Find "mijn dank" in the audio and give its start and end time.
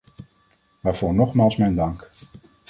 1.57-2.11